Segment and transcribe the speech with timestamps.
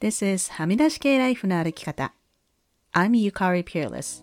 [0.00, 2.14] This is はみ出し系ライフの歩き方。
[2.94, 4.22] I'm Yukari Peerless.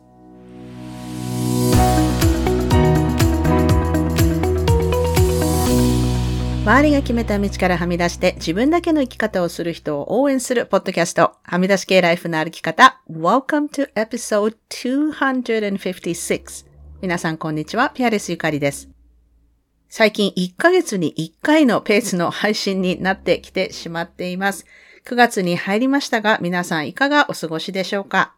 [6.64, 13.02] 周りが決めた道からはみ出して自分だけの生き方をする人を応援するポッドキャスト、はみ出し系ライフの歩き方。
[13.12, 16.66] Welcome to episode 256.
[17.02, 18.88] 皆さんこんにちは、ピアレスゆかりです。
[19.90, 24.66] 最近1ヶ月に1回のペースの配信になってきてしまっています。
[25.06, 28.34] 9月に入りましたが、皆さんいかがお過ごしでしょうか？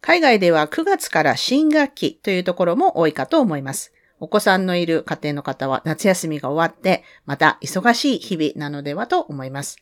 [0.00, 3.92] 海外では9月から新学期というところも多いかと思います。
[4.18, 9.76] お子さんのいる家庭の方は夏休みが終わって、また忙しい日々なのではと思います。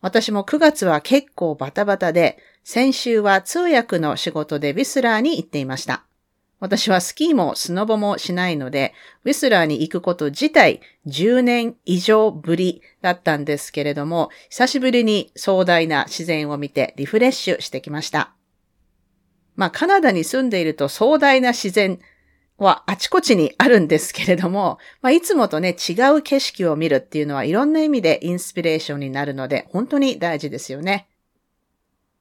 [0.00, 6.04] 私も9月は結構バタバタで、先週は通訳の仕事でビスラーに行っていました。
[6.60, 8.92] 私はスキーもスノボもしないので、
[9.24, 18.34] ウィスラーに行くこと自体10年以上ぶりだったんですけれども、久しぶりに壮大な自然を見てリフレッシュしてきました。
[19.56, 21.98] まあ、カナダに住んでいると壮大な自然
[22.56, 31.09] はあちこちにあるんですけれども、まあ、いつもとね、違う景色を見るっていうのはいろんな意味でインスピレーションになるので、本当に大事ですよね。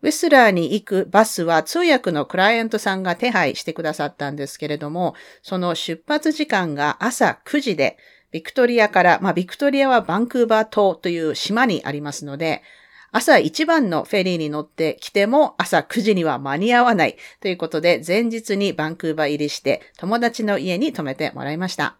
[0.02, 7.97] ウィスラーに行くバスは通訳のクライアントさんが手配してくださったんですけれども、その出発時間が朝9時で、
[8.31, 12.61] ビクトリアから、まあビクトリアはバンクーバー島という島にありますので、
[13.11, 21.98] 朝一番のフェリーに乗ってきても朝9時には間に合わないということで前日にバンクーバー入りして友達の家に泊めてもらいました。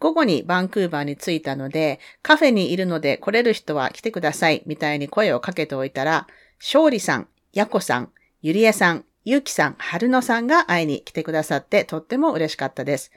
[0.00, 6.26] 午後にバンクーバーに着いたので、カフェにいるので来れる人は来てくださいみたいに声をかけておいたら、
[6.58, 8.10] 勝利さん、やこさん、
[8.42, 13.12] ゆりえさん、ゆうきさん、はるのさんが会いに来てくださってとっても嬉しかったです。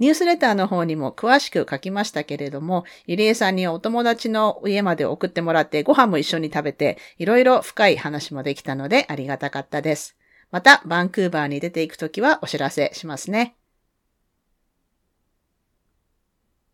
[0.00, 10.16] ニュースレターの方にも詳しく書きましたけれども、ゆりえさんにお友達の家まで送ってもらってご飯も一緒に食べて、いろいろ深い話もできたのでありがたかったです。
[10.50, 13.59] また、バンクーバーに出ていくときはお知らせしますね。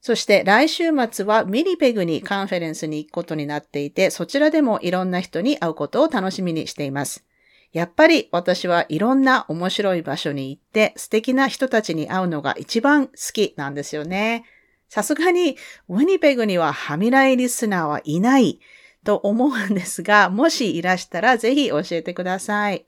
[0.07, 7.25] そして来週末はミリペグにカンフェレンスに行くことになっていて、そちらでもいろんな人に会うことを楽しみにしています。
[7.73, 14.45] やっぱり私はいろんな面白い場所に行って素敵な人たちに会うのが一番好きなんですよね。
[14.89, 15.57] さすがに
[15.89, 18.61] ウィニペグにはハミライリスナーはいない
[19.05, 22.87] と思うんですが、もしいらしたらぜひ教えてください。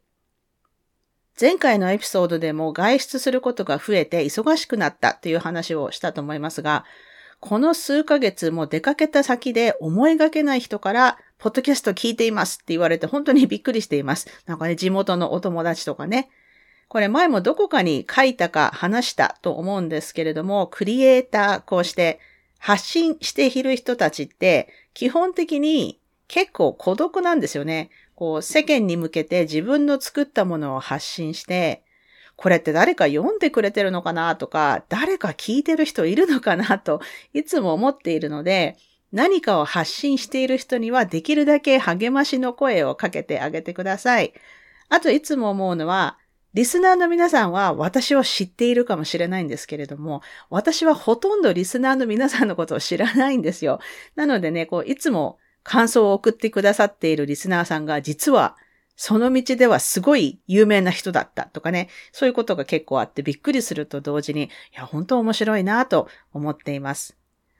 [1.41, 6.85] 前回のエピソードでも外出することが増えて忙しくなったという話をしたと思いますが、
[7.39, 14.29] この数ヶ月も出かけた先で思いがけない人から、ポッドキャスト聞いていますって言われて本当にびっくりしています。
[14.47, 16.29] なんかね、地元のお友達とかね。
[16.89, 22.19] これ前もどこかに書いたか話したと思うんですけれども、クリエイター、こうして
[22.59, 27.91] 発信している人たちって、基本的に結構孤独なんですよね。
[28.19, 31.85] こう、世間に向けて自分の作ったものを発信して、
[32.35, 37.01] これって誰か読んでくれてるのかなとか、誰か聞いてる人いるのかなと
[37.33, 38.77] いつも思っているので、
[39.13, 44.33] 何かを発信している人にはできるだけ励ましの声をかけてあげてください。
[44.89, 46.19] あといつも思うのは、
[46.55, 53.79] リスナーの皆さんは私を知っているかもしれないんですけれども、私はほとんどリスナーの皆さんのことを知らないんですよ。
[54.17, 58.57] なのでね、こう、いつも感想を送ってくださっているリスナーさんが実は
[58.97, 67.17] その道ではすごい有名な人だったとかね、そういうことが結構あってびっくりすると同時に、いや、本当面白いなと思っています。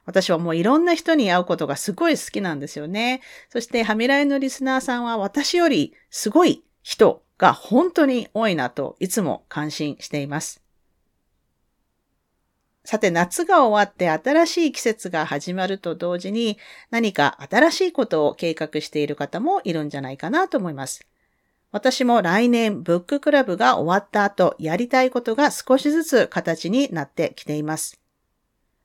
[0.07, 3.21] 私はもういろんな人に会うことがすごい好きなんですよね。
[3.51, 10.68] そして、ハミライのリスナーさんは私よりすごい人が本当に多いなといつも感心しています。
[12.89, 16.57] さて、夏が終わって新しい季節が始まると同時に
[16.89, 21.07] 何か新しいことを計画している方もいるんじゃないかなと思います。
[21.71, 28.01] 私も来年ブッククラブが終わった後、やりたいことが少しずつ形になってきています。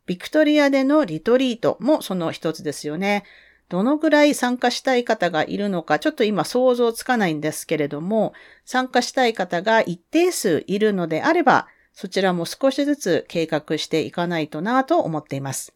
[0.05, 3.23] ビクトリアでのリトリートもその一つですよね。
[3.69, 8.33] どのぐらい参加したい方がいるのか、ちょっと今想像つかないんですけれども、
[8.65, 15.74] 参加したい方が一定数いるのであれば、そちらも少しずつ計画していかないとなと思っています。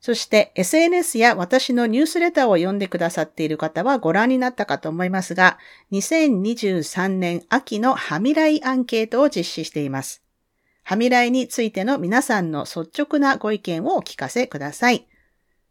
[0.00, 5.58] そして SNS や私のニュースレターを読んでくださっている方はご覧になったかと思いますが、
[5.92, 10.22] 2023年秋のハミライアンケートを実施しています。
[10.82, 15.06] ハミライについての皆さんの率直なご意見をお聞かせください。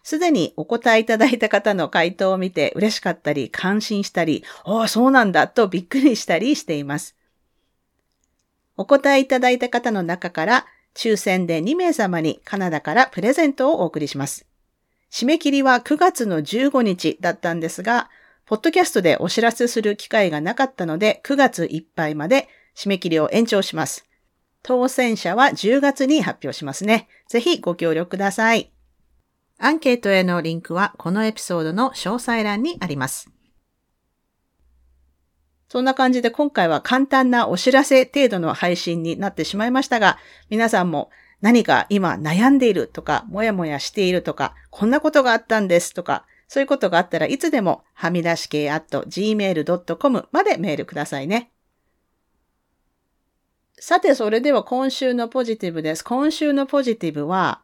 [0.03, 7.18] すでにお答えいただいた方の回答を見て嬉しかったり、感心したり、ああ、そうなんだとびっくりしたりしています。
[8.79, 10.65] お答えいただいた方の中から
[10.95, 14.47] 抽選で2名様にカナダからプレゼントをお送りします。
[15.11, 18.09] 締め切りは9月の15日だったんですが、
[18.45, 24.05] ポッドキャストでお知らせする機会がなかったので、9月いっぱいまで締め切りを延長します。
[24.63, 27.09] 当選者は10月に発表しますね。
[27.27, 28.71] ぜひご協力ください。
[29.57, 33.29] アンケートへのリンクはこのエピソードの詳細欄にあります。
[35.69, 40.17] そんな感じで今回は簡単なお知らせ程度の配信になってしまいましたが、
[40.49, 41.11] 皆さんも
[41.41, 51.51] 何か今悩んでいるとか、もやもやしているとか、こんなことがあったんですとか、そういうことがあったらいつでもはみ出し系 at gmail.com までメールくださいね。
[53.79, 56.03] さて、それでは今週のポジティブです。
[56.03, 57.61] 今週のポジティブは、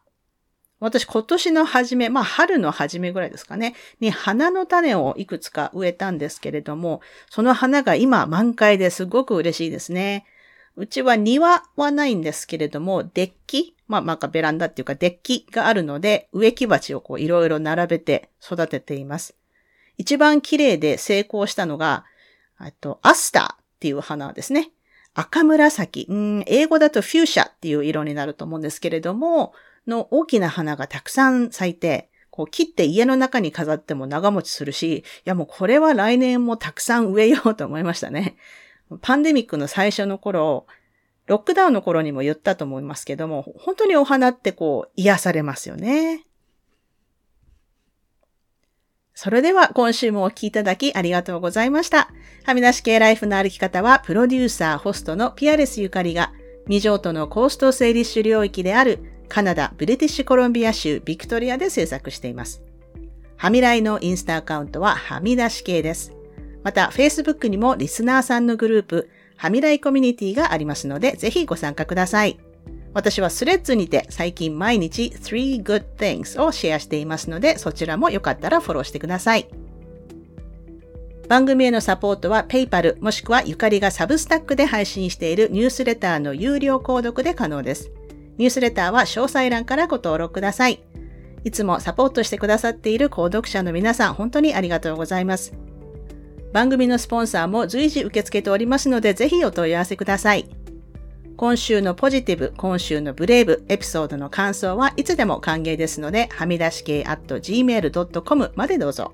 [0.78, 7.00] 私今年の初め、まあ春の初めぐらいですかね、に花の種をいくつか植えたんですけれども、
[7.30, 10.26] その花が今満開ですごく嬉しいですね。
[10.76, 19.36] うちは庭はないんですけれども、デッキまあ、なんかベランダっていうかデッキがあるので、植木鉢をこういろいろ並べて育てています。
[19.96, 22.04] 一番綺麗で成功したのが、
[22.58, 24.70] あと、アスターっていう花ですね。
[25.14, 29.54] 赤紫、うん、英語だとフューシャっていう色になると思うんですけれども、
[29.86, 38.36] の大きな花がたくさん咲いて、こう切って家の中に飾っても長持ちするし、いやもうこれは来年もたくさん植えようと思いましたね。
[39.00, 40.66] パンデミックの最初の頃、
[41.26, 46.24] ロックダウンの頃にも言ったと思いますけども、本当にお花ってこう癒されますよね。
[49.14, 52.10] それでは今週もお聴きいただきありがとうございました。
[52.44, 56.32] はみ出し系ライフの歩き方は、プロデューサー、ホストのピアレスゆかりが、
[56.66, 62.62] 未譲渡のコースト整理主領域であるカナダ・ブリティッシュコロンビア州ビクトリアで制作しています。
[63.36, 66.12] はみらいのインスタアカウントははみ出し系です。
[66.62, 72.38] また、Facebook にもリスナーさんのグループ、はみらいコミュニティがありますので、ぜひご参加ください。
[72.94, 79.48] 私はスレッズにて最近毎日3 good things をシェアしていますので、そちらもよかったらフォローしてください。
[81.28, 87.90] 番組へのサポートは PayPal もしくはゆかりがサブスタックで配信しているニュースレターの有料購読で可能です。
[88.38, 90.82] ニュースレターは詳細欄からご登録ください。
[91.44, 95.52] いつもサポートしてくださっている購読者の皆さん、本当にありがとうございます。
[96.52, 100.48] 番組のスポンサーも随時受け付けておりますので、ぜひお問い合わせください。
[101.36, 109.12] 今週のポジティブ、今週のブレイブ、エピソードの感想はいつでも歓迎ですので、はみ出し系 at gmail.com までどうぞ。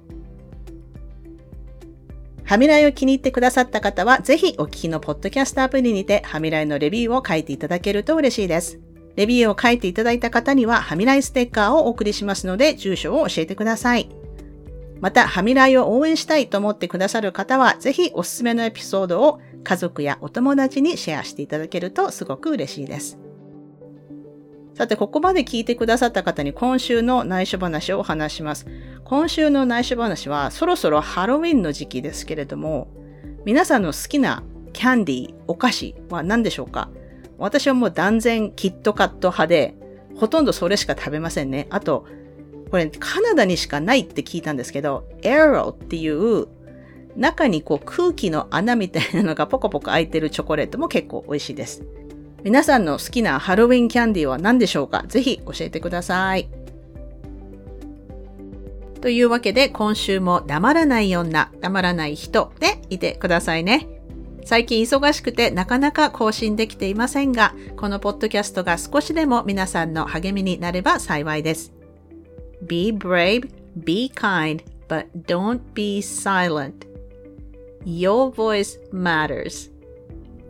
[2.45, 8.79] はみらいを気に入ってくださった方は、ぜひお聞きのポッドキャストアプリにて、はみらいのレビューを書いていただけると嬉しいです。
[9.17, 14.09] レビューを書いていただいた方には、はみらいステッカーをお送りしますので、住所を教えてください。
[15.01, 23.19] また、はみらいを応援したいと思ってくださる方は、ぜひおすすめのエピソードを家族やお友達にシェアしていただけるとすごく嬉しいです。
[24.75, 28.67] さて、ここまで聞いてくださった方に今週の内緒話をお話します。
[29.05, 32.89] 今週の内緒話は、そろそろハロウィンの時期ですけれども、
[33.45, 34.43] 皆さんの好きな
[34.73, 36.89] キャンディー、お菓子は何でしょうか？
[37.43, 39.75] 私はもう断然キットカット派で、
[40.17, 41.67] ほとんどそれしか食べませんね。
[41.71, 42.07] あと、
[42.71, 46.47] これカナダにしかないって聞いたんですけど、エロっていう
[47.17, 51.83] 中にこう空気の穴みたいなのがポコポコ開いてるチョコレートも結構美味しいです。
[52.43, 55.05] 皆さんの好きなハロウィンキャンディーは何でしょうか？
[55.07, 56.49] ぜひ教えてください。
[59.01, 63.89] というわけで今週も黙らない女、黙らない人でいてくださいね。
[64.45, 71.73] 最近忙しくてなかなか更新できていませんが、このポッドキャストが少しでも皆さんの励みになれば幸いです。
[72.67, 76.87] Be brave, be kind, but don't be silent.
[77.85, 79.71] Your voice matters,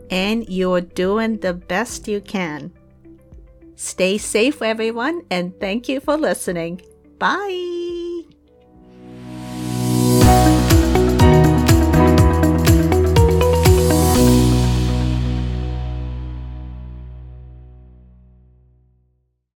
[0.09, 2.71] and you're doing the best you can.
[3.75, 6.81] Stay safe, everyone, and thank you for listening.
[7.17, 7.82] Bye.